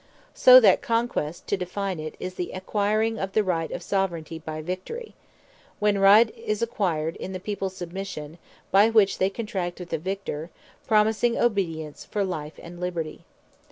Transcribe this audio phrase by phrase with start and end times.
[0.33, 4.59] So that Conquest (to define it) is the Acquiring of the Right of Soveraignty by
[4.59, 5.13] Victory.
[5.77, 8.39] Which Right, is acquired, in the peoples Submission,
[8.71, 10.49] by which they contract with the Victor,
[10.87, 13.25] promising Obedience, for Life and Liberty.